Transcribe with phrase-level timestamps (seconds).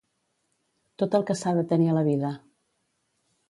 [1.03, 2.33] Tot el que s'ha de tenir a la vida